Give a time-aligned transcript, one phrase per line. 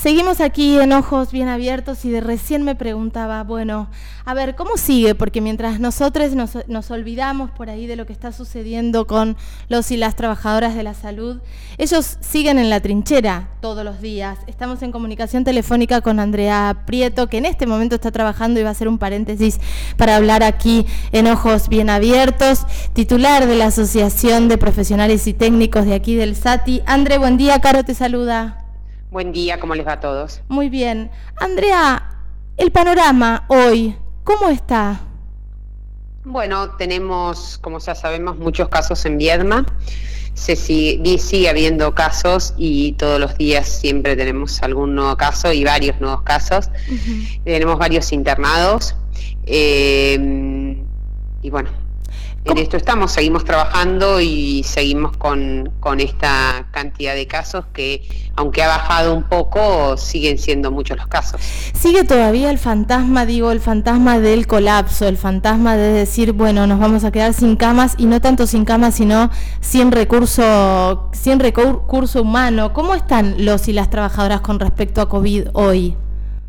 [0.00, 3.90] Seguimos aquí en ojos bien abiertos y de recién me preguntaba, bueno,
[4.24, 5.14] a ver, ¿cómo sigue?
[5.14, 9.36] Porque mientras nosotros nos, olvidamos por ahí de lo que está sucediendo con
[9.68, 11.42] los y las trabajadoras de la salud,
[11.76, 14.38] ellos siguen en la trinchera todos los días.
[14.46, 18.70] Estamos en comunicación telefónica con Andrea Prieto, que en este momento está trabajando y va
[18.70, 19.60] a hacer un paréntesis
[19.98, 22.60] para hablar aquí en ojos bien abiertos,
[22.94, 26.80] titular de la Asociación de Profesionales y Técnicos de aquí del SATI.
[26.86, 28.59] André, buen día, Caro te saluda.
[29.10, 30.40] Buen día, ¿cómo les va a todos?
[30.46, 31.10] Muy bien.
[31.40, 32.10] Andrea,
[32.56, 35.00] el panorama hoy, ¿cómo está?
[36.24, 39.66] Bueno, tenemos, como ya sabemos, muchos casos en Viedma.
[40.34, 45.64] Se sigue, sigue, habiendo casos y todos los días siempre tenemos algún nuevo caso y
[45.64, 46.70] varios nuevos casos.
[47.42, 48.94] Tenemos varios internados.
[49.44, 50.76] Eh,
[51.42, 51.70] y bueno,
[52.50, 58.02] en esto estamos, seguimos trabajando y seguimos con, esta cantidad de casos que,
[58.36, 61.40] aunque ha bajado un poco, siguen siendo muchos los casos.
[61.40, 66.80] Sigue todavía el fantasma, digo, el fantasma del colapso, el fantasma de decir, bueno, nos
[66.80, 72.22] vamos a quedar sin camas y no tanto sin camas, sino sin recurso, sin recurso
[72.22, 72.72] humano.
[72.72, 75.96] ¿Cómo están los y las trabajadoras con respecto a COVID hoy?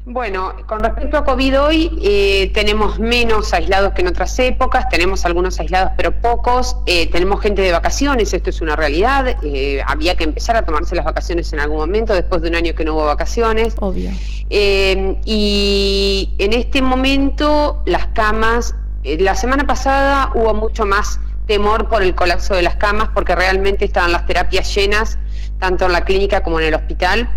[0.06, 5.26] Bueno, con respecto a COVID hoy, eh, tenemos menos aislados que en otras épocas, tenemos
[5.26, 10.16] algunos aislados pero pocos, eh, tenemos gente de vacaciones, esto es una realidad, eh, había
[10.18, 12.96] que empezar a tomarse las vacaciones en algún momento, después de un año que no
[12.96, 13.76] hubo vacaciones.
[13.80, 14.10] Obvio.
[14.50, 22.16] y en este momento las camas, la semana pasada hubo mucho más temor por el
[22.16, 25.20] colapso de las camas porque realmente estaban las terapias llenas,
[25.60, 27.30] tanto en la clínica como en el hospital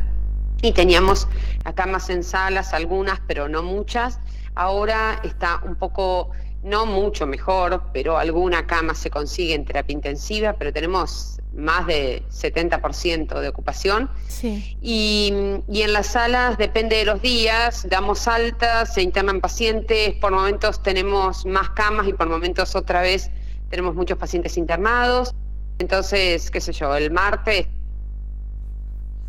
[0.62, 1.28] y teníamos
[1.72, 4.20] camas en salas, algunas, pero no muchas.
[4.54, 6.30] Ahora está un poco,
[6.62, 12.22] no mucho mejor, pero alguna cama se consigue en terapia intensiva, pero tenemos más de
[12.30, 14.10] 70% de ocupación.
[14.42, 15.32] Y,
[15.68, 20.82] y, en las salas depende de los días, damos altas, se internan pacientes, por momentos
[20.82, 23.30] tenemos más camas y por momentos otra vez
[23.70, 25.34] tenemos muchos pacientes internados.
[25.78, 27.66] Entonces, qué sé yo, el martes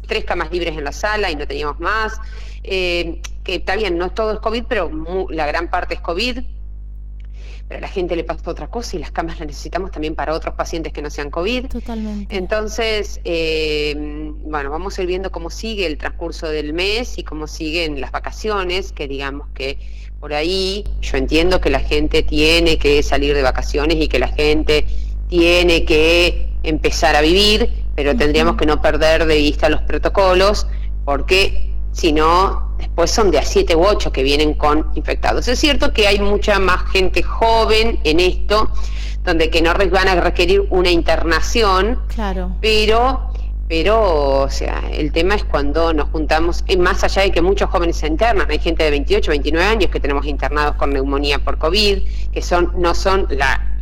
[0.05, 2.19] tres camas libres en la sala y no teníamos más.
[2.63, 4.89] Eh, que está bien, no todo es COVID, pero
[5.29, 6.39] la gran parte es COVID.
[7.67, 10.33] Pero a la gente le pasa otra cosa y las camas las necesitamos también para
[10.33, 11.65] otros pacientes que no sean COVID.
[11.65, 12.35] Totalmente.
[12.35, 17.47] Entonces, eh, bueno, vamos a ir viendo cómo sigue el transcurso del mes y cómo
[17.47, 19.79] siguen las vacaciones, que digamos que
[20.19, 24.27] por ahí yo entiendo que la gente tiene que salir de vacaciones y que la
[24.27, 24.85] gente
[25.27, 30.67] tiene que empezar a vivir, pero tendríamos que no perder de vista los protocolos,
[31.05, 35.47] porque si no, después son de a 7 u 8 que vienen con infectados.
[35.47, 38.69] Es cierto que hay mucha más gente joven en esto,
[39.23, 42.55] donde que no van a requerir una internación, claro.
[42.61, 43.31] pero
[43.67, 47.97] pero o sea, el tema es cuando nos juntamos, más allá de que muchos jóvenes
[47.97, 52.03] se internan, hay gente de 28, 29 años que tenemos internados con neumonía por COVID,
[52.31, 53.74] que son no son la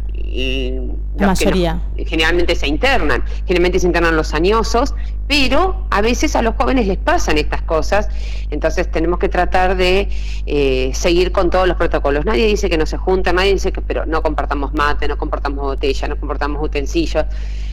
[1.18, 1.82] la mayoría.
[1.98, 4.94] generalmente se internan, generalmente se internan los añosos,
[5.28, 8.10] pero a veces a los jóvenes les pasan estas cosas,
[8.50, 10.10] entonces tenemos que tratar de
[10.46, 12.26] eh, seguir con todos los protocolos.
[12.26, 15.64] Nadie dice que no se junta, nadie dice que, pero no compartamos mate, no compartamos
[15.64, 17.26] botella, no compartamos utensilios,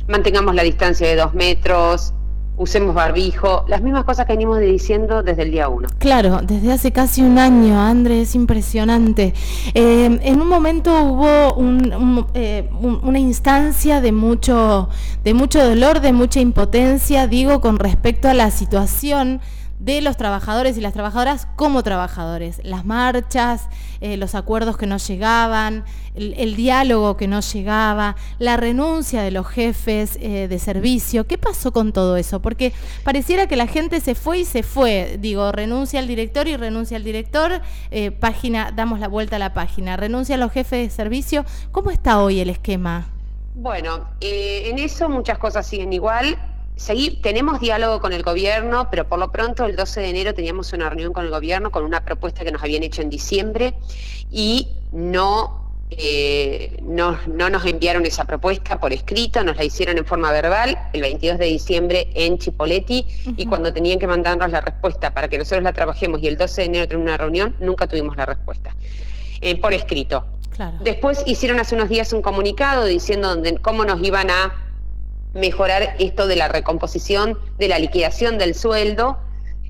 [0.08, 2.14] mantengamos la distancia de dos metros,
[2.60, 5.88] usemos barbijo, las mismas cosas que venimos diciendo desde el día uno.
[5.98, 9.32] Claro, desde hace casi un año, André, es impresionante.
[9.72, 11.56] Eh, en un momento hubo
[12.34, 14.90] eh, una instancia de mucho,
[15.24, 19.40] de mucho dolor, de mucha impotencia, digo, con respecto a la situación
[19.80, 22.60] de los trabajadores y las trabajadoras como trabajadores.
[22.62, 23.68] Las marchas,
[24.00, 29.46] eh, los acuerdos que no llegaban, el, diálogo que no llegaba, la renuncia de los
[29.48, 31.26] jefes eh, de servicio.
[31.26, 32.40] ¿Qué pasó con todo eso?
[32.42, 32.74] Porque
[33.04, 35.16] pareciera que la gente se fue y se fue.
[35.18, 39.54] Digo, renuncia al director y renuncia al director, eh, página, damos la vuelta a la
[39.54, 41.46] página, renuncia a los jefes de servicio.
[41.72, 43.06] ¿Cómo está hoy el esquema?
[43.54, 46.38] Bueno, en eso muchas cosas siguen igual
[47.22, 50.88] tenemos diálogo con el gobierno, pero por lo pronto el 12 de enero teníamos una
[50.88, 53.74] reunión con el gobierno con una propuesta que nos habían hecho en diciembre
[54.30, 60.32] y no, eh, no, nos enviaron esa propuesta por escrito, nos la hicieron en forma
[60.32, 63.06] verbal el 22 de diciembre en Chipoleti
[63.36, 66.62] y cuando tenían que mandarnos la respuesta para que nosotros la trabajemos y el 12
[66.62, 68.74] de enero tener una reunión, nunca tuvimos la respuesta
[69.40, 70.24] eh, por escrito.
[70.82, 74.69] Después hicieron hace unos días un comunicado diciendo donde, cómo nos iban a
[75.34, 79.18] mejorar esto de la recomposición, de la liquidación del sueldo,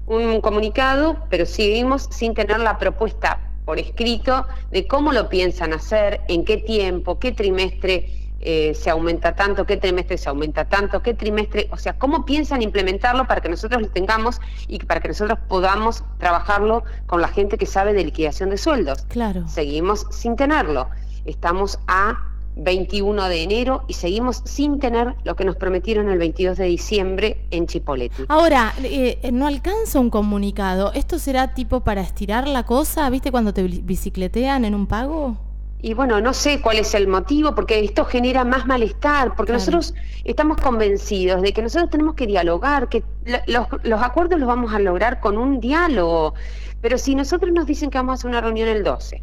[0.06, 6.20] un comunicado, pero seguimos sin tener la propuesta por escrito de cómo lo piensan hacer,
[6.28, 8.10] en qué tiempo, qué trimestre,
[8.40, 12.62] eh, se aumenta tanto, qué trimestre se aumenta tanto, qué trimestre, o sea, cómo piensan
[12.62, 17.58] implementarlo para que nosotros lo tengamos y para que nosotros podamos trabajarlo con la gente
[17.58, 19.02] que sabe de liquidación de sueldos.
[19.08, 19.46] Claro.
[19.46, 20.88] Seguimos sin tenerlo.
[21.26, 26.58] Estamos a 21 de enero y seguimos sin tener lo que nos prometieron el 22
[26.58, 28.24] de diciembre en Chipoleti.
[28.28, 30.92] Ahora, eh, no alcanza un comunicado.
[30.92, 33.08] ¿Esto será tipo para estirar la cosa?
[33.10, 35.49] ¿Viste cuando te bicicletean en un pago?
[35.82, 39.94] Y bueno, no sé cuál es el motivo, porque esto genera más malestar, porque nosotros
[40.24, 43.02] estamos convencidos de que nosotros tenemos que dialogar, que
[43.46, 46.34] los, los acuerdos los vamos a lograr con un diálogo.
[46.80, 49.22] Pero si nosotros nos dicen que vamos a hacer una reunión el 12,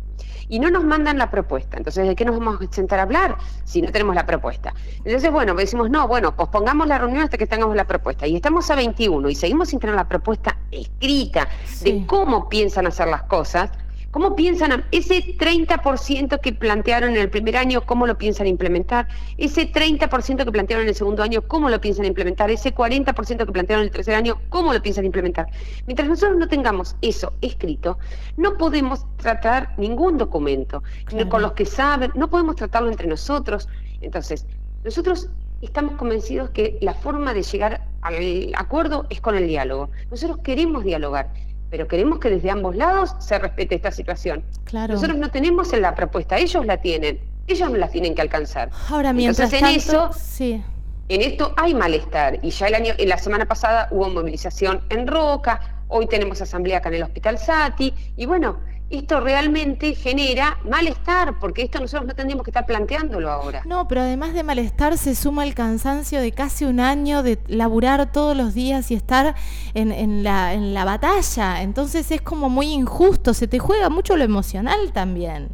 [0.50, 1.78] y no nos mandan la propuesta.
[1.78, 4.74] Entonces, ¿de qué nos vamos a sentar a hablar si no tenemos la propuesta?
[5.04, 8.28] Entonces, bueno, decimos, no, bueno, pospongamos la reunión hasta que tengamos la propuesta.
[8.28, 11.50] Y estamos a 21 y seguimos sin tener la propuesta escrita
[11.82, 13.72] de cómo piensan hacer las cosas.
[14.18, 19.08] ¿Cómo piensan ese 30% que plantearon en el primer año, cómo lo piensan implementar?
[19.38, 22.50] Ese 30% que plantearon en el segundo año, ¿cómo lo piensan implementar?
[22.50, 25.46] Ese 40% que plantearon en el tercer año, ¿cómo lo piensan implementar?
[25.86, 28.00] Mientras nosotros no tengamos eso escrito,
[28.38, 30.82] no podemos tratar ningún documento
[31.30, 33.70] con los que saben, no podemos tratarlo entre nosotros.
[34.02, 34.48] Entonces,
[34.84, 35.30] nosotros
[35.62, 39.92] estamos convencidos que la forma de llegar al acuerdo es con el diálogo.
[40.10, 41.30] Nosotros queremos dialogar
[41.70, 44.44] pero queremos que desde ambos lados se respete esta situación.
[44.66, 44.94] Claro.
[44.94, 48.70] Nosotros no tenemos en la propuesta, ellos la tienen, ellos no la tienen que alcanzar.
[48.90, 50.64] Ahora, mientras en tanto, eso, sí.
[51.10, 55.08] en esto hay malestar y ya el año, en la semana pasada hubo movilización en
[55.08, 61.40] Roca, hoy tenemos asamblea acá en el Hospital Sati y bueno, esto realmente genera malestar,
[61.40, 63.62] porque esto nosotros no tendríamos que estar planteándolo ahora.
[63.66, 68.12] No, pero además de malestar se suma el cansancio de casi un año de laburar
[68.12, 69.36] todos los días y estar
[69.74, 71.62] en, la, en la batalla.
[71.62, 75.50] Entonces es como muy injusto, se te juega mucho lo emocional también.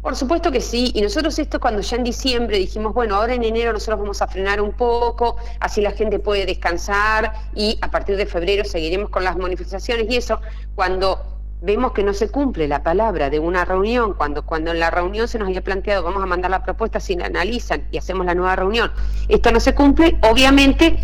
[0.00, 3.42] Por supuesto que sí, y nosotros esto cuando ya en diciembre dijimos, bueno, ahora en
[3.42, 8.16] enero nosotros vamos a frenar un poco, así la gente puede descansar y a partir
[8.16, 10.40] de febrero seguiremos con las manifestaciones y eso,
[10.76, 11.35] cuando
[11.66, 15.28] vemos que no se cumple la palabra de una reunión, cuando, cuando en la reunión
[15.28, 18.34] se nos había planteado vamos a mandar la propuesta, si la analizan y hacemos la
[18.34, 18.90] nueva reunión,
[19.28, 20.96] esto no se cumple, obviamente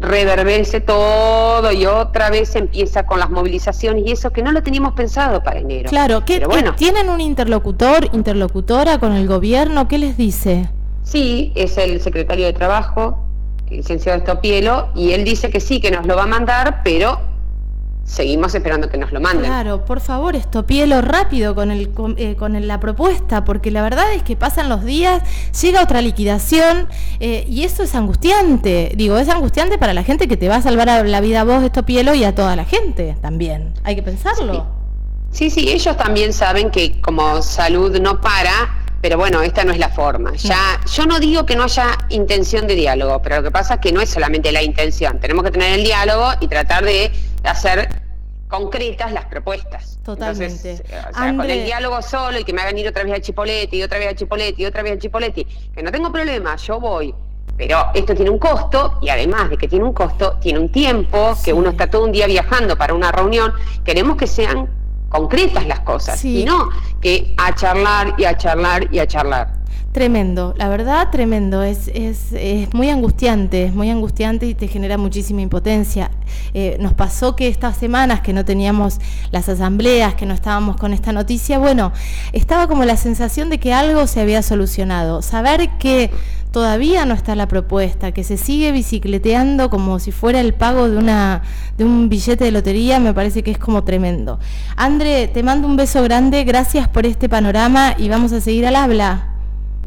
[0.00, 4.94] reverberse todo y otra vez empieza con las movilizaciones y eso que no lo teníamos
[4.94, 5.88] pensado para enero.
[5.88, 9.88] Claro, ¿qué, bueno, ¿tienen un interlocutor, interlocutora con el gobierno?
[9.88, 10.68] ¿Qué les dice?
[11.04, 13.18] Sí, es el secretario de Trabajo,
[13.70, 17.20] el licenciado Estopielo, y él dice que sí, que nos lo va a mandar, pero
[18.04, 19.46] seguimos esperando que nos lo manden.
[19.46, 24.22] Claro, por favor, estopielo rápido con, el, con, eh, la propuesta, porque la verdad es
[24.22, 25.22] que pasan los días,
[25.60, 26.88] llega otra liquidación
[27.20, 28.92] eh, y eso es angustiante.
[28.96, 31.62] Digo, es angustiante para la gente que te va a salvar la vida a vos,
[31.62, 33.72] estopielo, y a toda la gente también.
[33.84, 34.66] Hay que pensarlo.
[35.30, 35.50] Sí.
[35.50, 39.88] sí, ellos también saben que como salud no para, pero bueno, esta no es la
[39.88, 40.32] forma.
[40.36, 43.80] Ya, yo no digo que no haya intención de diálogo, pero lo que pasa es
[43.80, 45.18] que no es solamente la intención.
[45.18, 47.10] Tenemos que tener el diálogo y tratar de
[47.48, 47.88] hacer
[48.48, 49.98] concretas las propuestas.
[50.04, 50.72] Totalmente.
[50.72, 53.20] Eh, o sea, con el diálogo solo y que me hagan ir otra vez a
[53.20, 56.56] Chipoletti y otra vez a Chipoletti y otra vez a Chipoletti, que no tengo problema,
[56.56, 57.14] yo voy.
[57.56, 61.36] Pero esto tiene un costo y además de que tiene un costo, tiene un tiempo,
[61.44, 63.52] que uno está todo un día viajando para una reunión.
[63.84, 64.68] Queremos que sean
[65.08, 66.70] concretas las cosas y no
[67.00, 69.63] que a charlar y a charlar y a charlar.
[69.94, 71.62] Tremendo, la verdad, tremendo.
[71.62, 76.10] Es, es, es, muy angustiante, es muy angustiante y te genera muchísima impotencia.
[76.52, 78.98] Eh, nos pasó que estas semanas que no teníamos
[79.30, 81.92] las asambleas, que no estábamos con esta noticia, bueno,
[82.32, 85.22] estaba como la sensación de que algo se había solucionado.
[85.22, 86.10] Saber que
[86.50, 90.96] todavía no está la propuesta, que se sigue bicicleteando como si fuera el pago de,
[90.96, 91.42] una,
[91.78, 94.40] de un billete de lotería, me parece que es como tremendo.
[94.74, 98.74] André, te mando un beso grande, gracias por este panorama y vamos a seguir al
[98.74, 99.33] habla.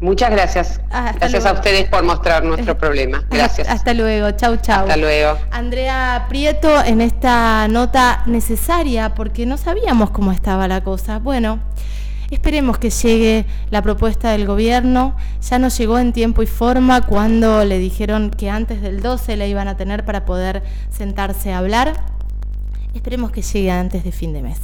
[0.00, 0.80] Muchas gracias.
[0.90, 3.24] Ah, gracias a ustedes por mostrar nuestro problema.
[3.30, 3.68] Gracias.
[3.68, 4.30] Hasta luego.
[4.32, 4.82] Chau, chau.
[4.82, 5.38] Hasta luego.
[5.50, 11.18] Andrea Prieto en esta nota necesaria porque no sabíamos cómo estaba la cosa.
[11.18, 11.58] Bueno,
[12.30, 15.16] esperemos que llegue la propuesta del gobierno.
[15.48, 19.46] Ya nos llegó en tiempo y forma cuando le dijeron que antes del 12 la
[19.46, 21.92] iban a tener para poder sentarse a hablar.
[22.94, 24.58] Esperemos que llegue antes de fin de mes.